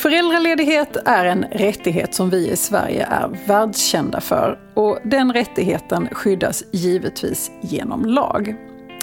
[0.00, 6.64] Föräldraledighet är en rättighet som vi i Sverige är världskända för och den rättigheten skyddas
[6.70, 8.54] givetvis genom lag.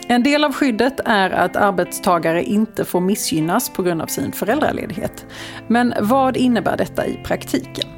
[0.08, 5.26] En del av skyddet är att arbetstagare inte får missgynnas på grund av sin föräldraledighet.
[5.68, 7.90] Men vad innebär detta i praktiken?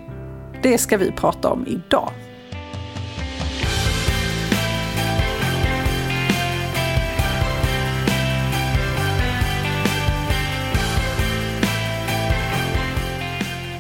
[0.63, 2.11] Det ska vi prata om idag.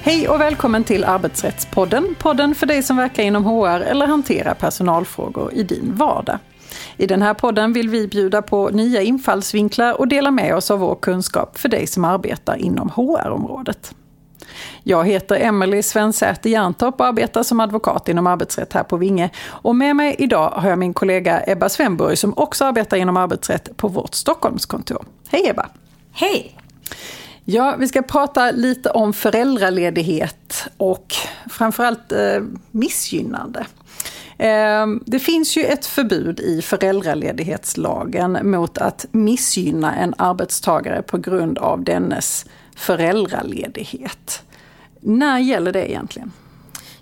[0.09, 2.15] Hej och välkommen till Arbetsrättspodden.
[2.19, 6.37] Podden för dig som verkar inom HR eller hanterar personalfrågor i din vardag.
[6.97, 10.79] I den här podden vill vi bjuda på nya infallsvinklar och dela med oss av
[10.79, 13.95] vår kunskap för dig som arbetar inom HR-området.
[14.83, 19.29] Jag heter Emelie Svensäter Jerntorp och arbetar som advokat inom arbetsrätt här på Vinge.
[19.47, 23.77] Och med mig idag har jag min kollega Ebba Svenborg som också arbetar inom arbetsrätt
[23.77, 25.05] på vårt Stockholmskontor.
[25.31, 25.69] Hej Ebba!
[26.11, 26.55] Hej!
[27.51, 31.13] Ja, vi ska prata lite om föräldraledighet och
[31.49, 32.41] framförallt eh,
[32.71, 33.65] missgynnande.
[34.37, 41.57] Eh, det finns ju ett förbud i föräldraledighetslagen mot att missgynna en arbetstagare på grund
[41.57, 44.43] av dennes föräldraledighet.
[44.99, 46.31] När gäller det egentligen?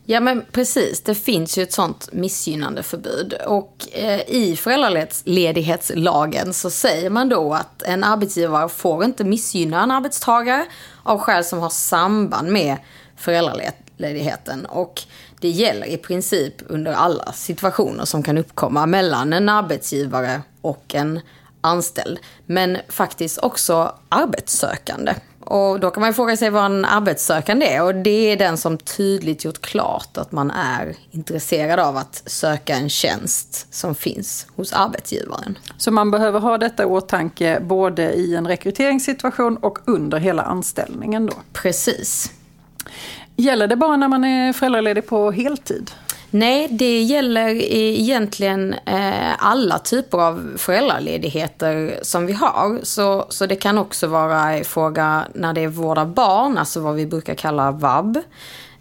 [0.09, 3.33] Ja men precis, det finns ju ett sånt missgynnande förbud.
[3.33, 9.91] Och eh, i föräldraledighetslagen så säger man då att en arbetsgivare får inte missgynna en
[9.91, 10.65] arbetstagare
[11.03, 12.77] av skäl som har samband med
[13.15, 14.65] föräldraledigheten.
[14.65, 15.01] Och
[15.39, 21.19] det gäller i princip under alla situationer som kan uppkomma mellan en arbetsgivare och en
[21.61, 22.19] anställd.
[22.45, 25.13] Men faktiskt också arbetssökande.
[25.49, 27.83] Och då kan man fråga sig vad en arbetssökande är.
[27.83, 32.75] Och det är den som tydligt gjort klart att man är intresserad av att söka
[32.75, 35.57] en tjänst som finns hos arbetsgivaren.
[35.77, 41.25] Så man behöver ha detta i åtanke både i en rekryteringssituation och under hela anställningen
[41.25, 41.33] då?
[41.53, 42.31] Precis.
[43.35, 45.91] Gäller det bara när man är föräldraledig på heltid?
[46.31, 52.79] Nej, det gäller egentligen eh, alla typer av föräldraledigheter som vi har.
[52.83, 56.79] Så, så det kan också vara i fråga när det är vård av barn, alltså
[56.79, 58.17] vad vi brukar kalla vab.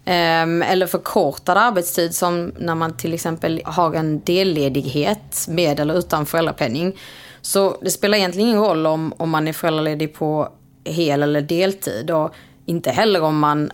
[0.05, 6.25] Ehm, eller förkortad arbetstid som när man till exempel har en delledighet med eller utan
[6.25, 6.97] föräldrapenning.
[7.41, 10.49] Så det spelar egentligen ingen roll om, om man är föräldraledig på
[10.83, 12.11] hel eller deltid.
[12.11, 12.33] Och
[12.65, 13.71] inte heller om man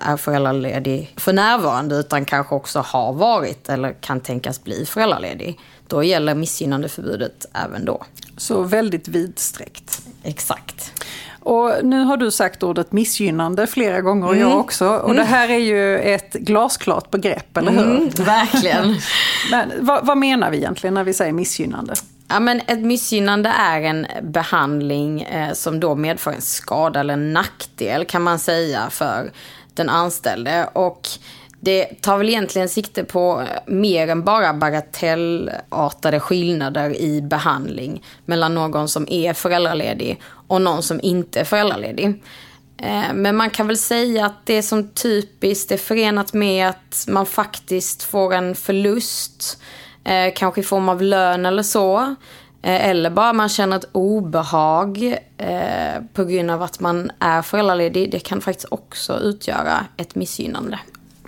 [0.00, 5.60] är föräldraledig för närvarande utan kanske också har varit eller kan tänkas bli föräldraledig.
[5.86, 8.04] Då gäller missgynnandeförbudet även då.
[8.36, 10.02] Så väldigt vidsträckt.
[10.22, 10.92] Exakt.
[11.40, 14.48] Och nu har du sagt ordet missgynnande flera gånger och mm.
[14.48, 14.88] jag också.
[14.88, 15.16] Och mm.
[15.16, 17.96] det här är ju ett glasklart begrepp, eller hur?
[17.96, 18.96] Mm, verkligen.
[19.50, 21.94] Men vad, vad menar vi egentligen när vi säger missgynnande?
[22.28, 27.32] Ja, men ett missgynnande är en behandling eh, som då medför en skada eller en
[27.32, 29.30] nackdel kan man säga för
[29.76, 30.68] den anställde.
[30.72, 31.08] Och
[31.60, 38.88] det tar väl egentligen sikte på mer än bara bagatellartade skillnader i behandling mellan någon
[38.88, 42.22] som är föräldraledig och någon som inte är föräldraledig.
[42.78, 47.26] Eh, men man kan väl säga att det som typiskt är förenat med att man
[47.26, 49.58] faktiskt får en förlust,
[50.04, 52.14] eh, kanske i form av lön eller så.
[52.66, 58.10] Eh, eller bara man känner ett obehag eh, på grund av att man är föräldraledig.
[58.10, 60.78] Det kan faktiskt också utgöra ett missgynnande.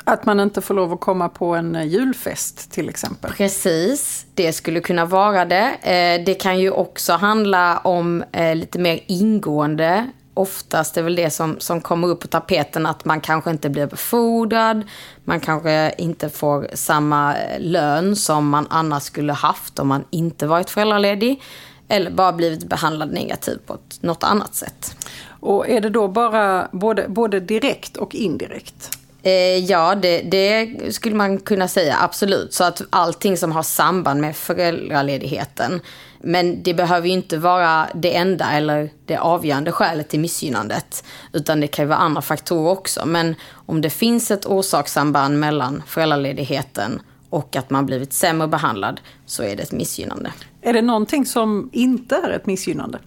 [0.05, 3.33] Att man inte får lov att komma på en eh, julfest till exempel.
[3.33, 5.75] Precis, det skulle kunna vara det.
[5.83, 10.07] Eh, det kan ju också handla om eh, lite mer ingående
[10.39, 13.87] oftast är väl det som, som kommer upp på tapeten att man kanske inte blir
[13.87, 14.83] befordrad,
[15.25, 20.71] man kanske inte får samma lön som man annars skulle haft om man inte varit
[20.71, 21.43] föräldraledig.
[21.91, 24.97] Eller bara blivit behandlad negativt på ett, något annat sätt.
[25.41, 28.98] Och är det då bara både, både direkt och indirekt?
[29.23, 32.55] Eh, ja, det, det, skulle man kunna säga, absolut.
[32.55, 35.81] Så att allting som har samband med föräldraledigheten.
[36.21, 41.05] Men det behöver ju inte vara det enda eller det avgörande skälet till missgynnandet.
[41.33, 43.07] Utan det kan ju vara andra faktorer också.
[43.07, 49.43] Men om det finns ett orsakssamband mellan föräldraledigheten och att man blivit sämre behandlad så
[49.43, 50.33] är det ett missgynnande.
[50.63, 52.99] Är det någonting som inte är ett missgynnande?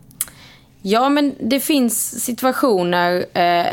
[0.81, 3.65] Ja, men det finns situationer eh,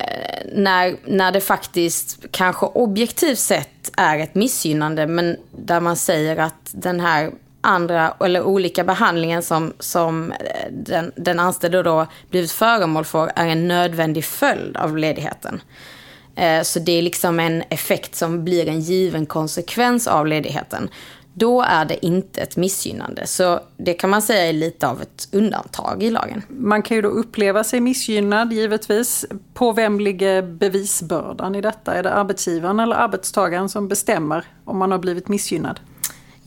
[0.53, 6.71] när, när det faktiskt kanske objektivt sett är ett missgynnande, men där man säger att
[6.73, 13.05] den här andra eller olika behandlingen som, som eh, den, den anställde då blivit föremål
[13.05, 15.61] för är en nödvändig följd av ledigheten.
[16.37, 20.89] Eh, så det är liksom en effekt som blir en given konsekvens av ledigheten
[21.39, 23.27] då är det inte ett missgynnande.
[23.27, 26.43] Så det kan man säga är lite av ett undantag i lagen.
[26.49, 29.27] Man kan ju då uppleva sig missgynnad givetvis.
[29.55, 31.95] På vem ligger bevisbördan i detta?
[31.95, 35.81] Är det arbetsgivaren eller arbetstagaren som bestämmer om man har blivit missgynnad?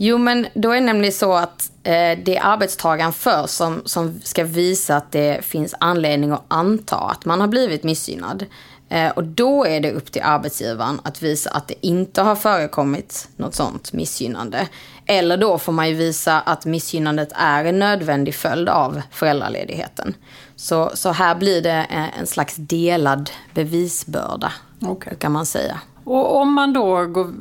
[0.03, 4.19] Jo, men då är det nämligen så att eh, det är arbetstagaren för som, som
[4.23, 8.45] ska visa att det finns anledning att anta att man har blivit missgynnad.
[8.91, 13.29] Eh, och då är det upp till arbetsgivaren att visa att det inte har förekommit
[13.35, 14.67] något sånt missgynnande.
[15.05, 20.13] Eller då får man ju visa att missgynnandet är en nödvändig följd av föräldraledigheten.
[20.55, 21.87] Så, så här blir det
[22.19, 25.15] en slags delad bevisbörda, okay.
[25.15, 25.81] kan man säga.
[26.03, 27.33] Och om man då går,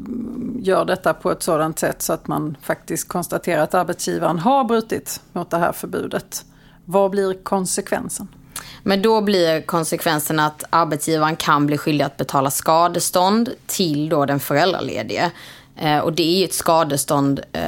[0.62, 5.20] gör detta på ett sådant sätt så att man faktiskt konstaterar att arbetsgivaren har brutit
[5.32, 6.44] mot det här förbudet,
[6.84, 8.28] vad blir konsekvensen?
[8.82, 14.40] Men då blir konsekvensen att arbetsgivaren kan bli skyldig att betala skadestånd till då den
[14.40, 15.30] föräldraledige.
[15.80, 17.62] Eh, och det är ju ett skadestånd eh,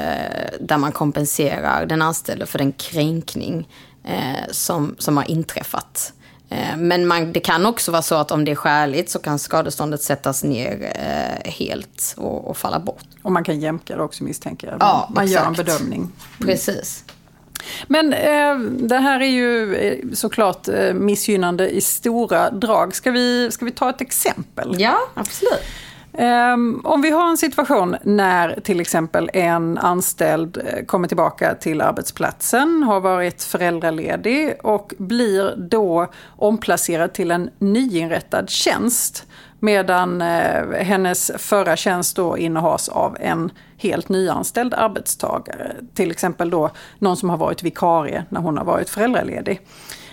[0.61, 3.69] där man kompenserar den anställde för den kränkning
[4.05, 6.13] eh, som, som har inträffat.
[6.77, 10.03] Men man, det kan också vara så att om det är skäligt så kan skadeståndet
[10.03, 10.93] sättas ner
[11.45, 13.05] helt och, och, falla bort.
[13.23, 14.77] Och man kan jämka det också misstänker jag.
[14.81, 15.41] Ja, man exakt.
[15.41, 16.01] gör en bedömning.
[16.01, 16.13] Mm.
[16.41, 17.05] Precis.
[17.87, 18.59] Men eh,
[18.89, 22.95] det här är ju eh, såklart eh, missgynnande i stora drag.
[22.95, 24.77] Ska vi, ska vi ta ett exempel?
[24.79, 25.63] Ja, absolut.
[26.15, 31.81] Ehm, om vi har en situation när till exempel en anställd eh, kommer tillbaka till
[31.81, 36.07] arbetsplatsen, har varit föräldraledig och blir då
[36.37, 39.27] omplacerad till en nyinrättad tjänst
[39.59, 45.77] medan eh, hennes förra tjänst då innehas av en helt nyanställd arbetstagare.
[45.95, 49.61] Till exempel då någon som har varit vikarie när hon har varit föräldraledig.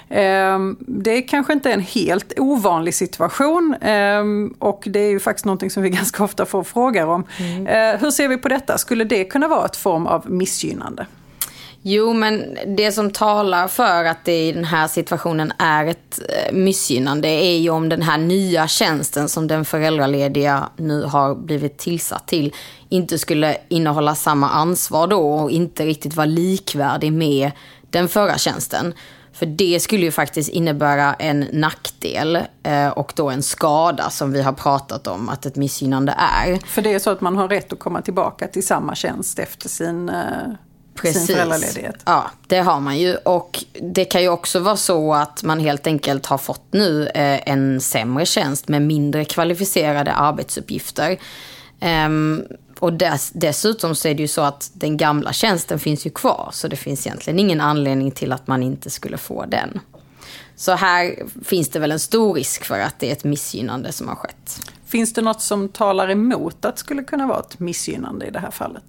[0.10, 5.46] Ehm, det är kanske inte en helt ovanlig situation ehm, och det är ju faktiskt
[5.46, 7.24] någonting som vi ganska ofta får frågor om.
[7.40, 7.68] Mm.
[7.68, 8.78] Eh, hur ser vi på detta?
[8.78, 11.06] Skulle det kunna vara ett form av missgynnande?
[11.82, 16.54] Jo, men det som talar för att det i den här situationen är ett eh,
[16.54, 22.28] missgynnande är ju om den här nya tjänsten som den föräldralediga nu har blivit tillsatt
[22.28, 22.54] till
[22.90, 27.52] inte skulle innehålla samma ansvar då och inte riktigt vara likvärdig med
[27.90, 28.94] den förra tjänsten.
[29.40, 34.42] För det skulle ju faktiskt innebära en nackdel eh, och då en skada som vi
[34.42, 36.60] har pratat om att ett missgynnande är.
[36.68, 39.70] För det är så att man har rätt att komma tillbaka till samma tjänst efter
[39.70, 40.16] sin eh,
[40.96, 41.26] Precis.
[41.26, 41.96] sin föräldraledighet.
[42.06, 43.16] Ja, det har man ju.
[43.16, 47.50] Och det kan ju också vara så att man helt enkelt har fått nu eh,
[47.50, 51.18] en sämre tjänst med mindre kvalificerade arbetsuppgifter.
[51.82, 52.44] Um,
[52.80, 56.50] och dess, dessutom så är det ju så att den gamla tjänsten finns ju kvar.
[56.54, 59.80] Så det finns egentligen ingen anledning till att man inte skulle få den.
[60.56, 64.08] Så här finns det väl en stor risk för att det är ett missgynnande som
[64.08, 64.60] har skett.
[64.86, 68.40] Finns det något som talar emot att det skulle kunna vara ett missgynnande i det
[68.40, 68.84] här fallet?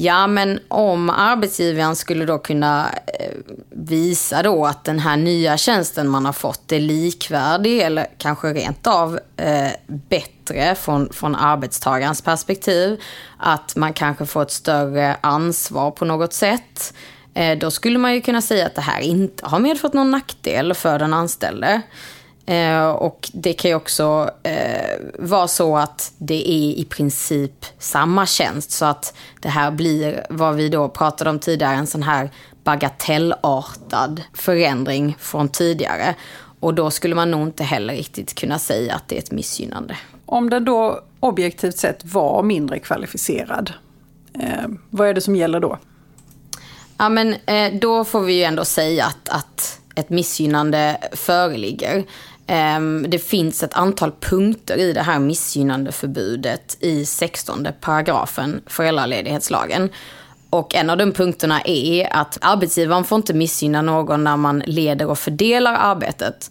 [0.00, 3.36] Ja, men om arbetsgivaren skulle då kunna eh,
[3.70, 8.86] visa då att den här nya tjänsten man har fått är likvärdig eller kanske rent
[8.86, 13.00] av eh, bättre från, från arbetstagarens perspektiv.
[13.38, 16.94] Att man kanske får ett större ansvar på något sätt.
[17.34, 20.74] Eh, då skulle man ju kunna säga att det här inte har medfört någon nackdel
[20.74, 21.82] för den anställde.
[22.48, 28.26] Eh, och det kan ju också eh, vara så att det är i princip samma
[28.26, 28.70] tjänst.
[28.70, 32.30] Så att det här blir vad vi då pratade om tidigare, en sån här
[32.64, 36.14] bagatellartad förändring från tidigare.
[36.60, 39.96] Och då skulle man nog inte heller riktigt kunna säga att det är ett missgynnande.
[40.26, 43.72] Om den då objektivt sett var mindre kvalificerad,
[44.34, 45.78] eh, vad är det som gäller då?
[46.98, 52.04] Ja, men eh, då får vi ju ändå säga att, att ett missgynnande föreligger.
[52.50, 59.90] Ehm, det finns ett antal punkter i det här missgynnande förbudet i 16 paragrafen föräldraledighetslagen.
[60.50, 65.06] Och en av de punkterna är att arbetsgivaren får inte missgynna någon när man leder
[65.06, 66.50] och fördelar arbetet.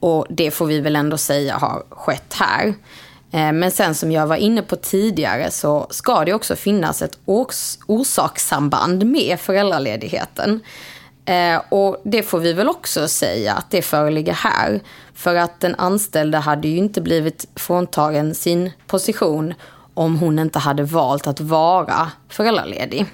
[0.00, 2.74] Och det får vi väl ändå säga har skett här.
[3.32, 7.18] Ehm, men sen som jag var inne på tidigare så ska det också finnas ett
[7.24, 10.60] ors orsakssamband med föräldraledigheten.
[11.28, 14.80] Eh, och det får vi väl också säga att det föreligger här.
[15.14, 19.54] För att den anställde hade ju inte blivit fråntagen sin position
[19.94, 23.06] om hon inte hade valt att vara föräldraledig.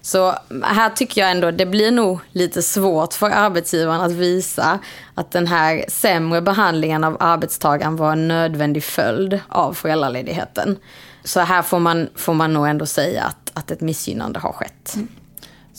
[0.00, 4.78] Så här tycker jag ändå det blir nog lite svårt för arbetsgivaren att visa
[5.14, 10.78] att den här sämre behandlingen av arbetstagaren var en nödvändig följd av föräldraledigheten.
[11.24, 14.92] Så här får man, får man nog ändå säga att, att ett missgynnande har skett.
[14.94, 15.08] Mm.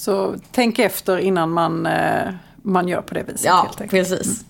[0.01, 3.45] Så tänk efter innan man, eh, man gör på det viset.
[3.45, 4.25] Ja, precis.
[4.25, 4.45] Mm.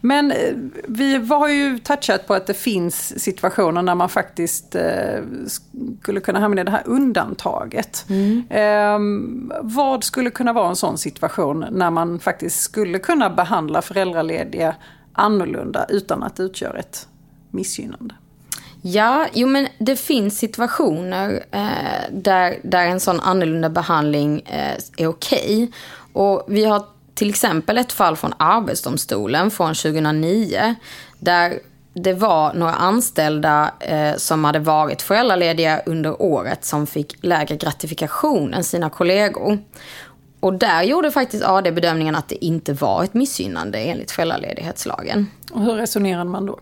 [0.00, 0.54] Men eh,
[0.88, 5.20] vi har ju touchat på att det finns situationer när man faktiskt eh,
[6.00, 8.06] skulle kunna hamna i det här undantaget.
[8.08, 8.44] Mm.
[8.50, 8.98] Eh,
[9.62, 14.74] vad skulle kunna vara en sån situation när man faktiskt skulle kunna behandla föräldralediga
[15.12, 17.08] annorlunda utan att det utgör ett
[17.50, 18.14] missgynnande?
[18.88, 25.06] Ja, jo men det finns situationer eh, där, där en sån annorlunda behandling eh, är
[25.06, 25.54] okej.
[25.54, 25.68] Okay.
[26.12, 30.74] Och vi har till exempel ett fall från Arbetsdomstolen från 2009
[31.18, 31.58] där
[31.94, 38.54] det var några anställda eh, som hade varit föräldralediga under året som fick lägre gratifikation
[38.54, 39.58] än sina kollegor.
[40.40, 45.26] Och där gjorde faktiskt AD bedömningen att det inte var ett missgynnande enligt föräldraledighetslagen.
[45.52, 46.58] Och hur resonerade man då?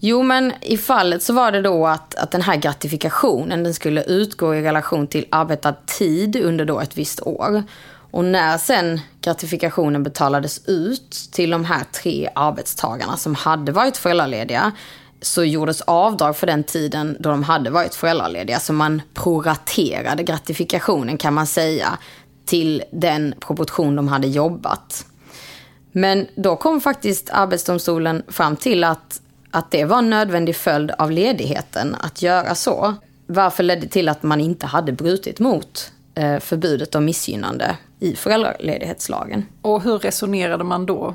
[0.00, 4.02] Jo, men i fallet så var det då att, att den här gratifikationen den skulle
[4.02, 7.62] utgå i relation till arbetad tid under då ett visst år.
[8.10, 14.72] Och när sen gratifikationen betalades ut till de här tre arbetstagarna som hade varit föräldralediga
[15.20, 18.60] så gjordes avdrag för den tiden då de hade varit föräldralediga.
[18.60, 21.98] Så man proraterade gratifikationen kan man säga
[22.44, 25.06] till den proportion de hade jobbat.
[25.92, 31.10] Men då kom faktiskt Arbetsdomstolen fram till att, att det var en nödvändig följd av
[31.10, 32.94] ledigheten att göra så.
[33.26, 39.46] Varför ledde till att man inte hade brutit mot eh, förbudet om missgynnande i föräldraledighetslagen.
[39.62, 41.14] Och hur resonerade man då?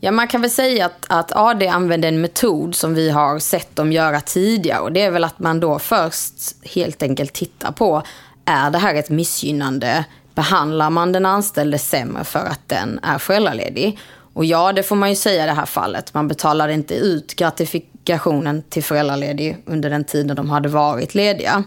[0.00, 3.76] Ja, man kan väl säga att, att AD använder en metod som vi har sett
[3.76, 4.80] dem göra tidigare.
[4.80, 8.02] Och det är väl att man då först helt enkelt tittar på,
[8.44, 10.04] är det här ett missgynnande?
[10.34, 13.98] Behandlar man den anställde sämre för att den är föräldraledig?
[14.36, 16.14] Och ja, det får man ju säga i det här fallet.
[16.14, 21.64] Man betalade inte ut gratifikationen till föräldraledig under den tiden de hade varit lediga.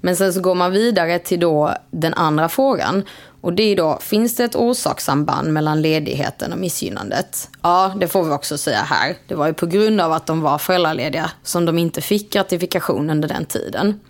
[0.00, 3.02] Men sen så går man vidare till då den andra frågan.
[3.40, 7.48] Och det är då, finns det ett orsakssamband mellan ledigheten och missgynnandet?
[7.62, 9.16] Ja, det får vi också säga här.
[9.28, 13.10] Det var ju på grund av att de var föräldralediga som de inte fick gratifikation
[13.10, 14.00] under den tiden.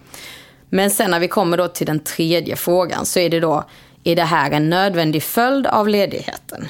[0.69, 3.65] Men sen när vi kommer då till den tredje frågan så är det då,
[4.05, 6.69] är det här en nödvändig följd av ledigheten?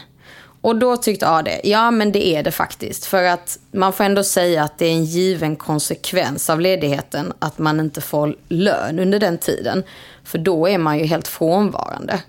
[0.64, 3.04] Och då tyckte AD, ja men det är det faktiskt.
[3.04, 7.58] För att man får ändå säga att det är en given konsekvens av ledigheten att
[7.58, 9.84] man inte får lön under den tiden.
[10.24, 12.22] För då är man ju helt frånvarande.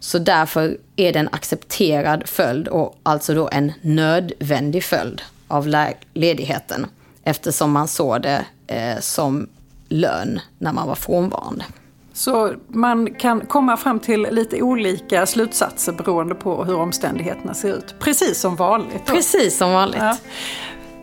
[0.00, 6.86] Så därför är det en accepterad följd och alltså då en nödvändig följd av ledigheten.
[7.24, 9.48] Eftersom man såg det eh, som
[9.88, 11.64] lön när man var frånvarande.
[12.12, 17.94] Så man kan komma fram till lite olika slutsatser beroende på hur omständigheterna ser ut.
[17.98, 19.06] Precis som vanligt.
[19.06, 19.14] Då.
[19.14, 20.02] Precis som vanligt.
[20.02, 20.16] Ja.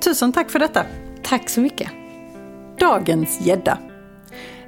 [0.04, 0.84] Tusen tack för detta.
[1.24, 1.92] Tack så mycket.
[2.80, 3.78] Dagens gädda.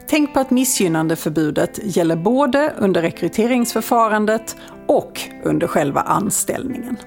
[0.08, 4.56] Tänk på att missgynnandeförbudet gäller både under rekryteringsförfarandet
[4.88, 6.98] och under själva anställningen.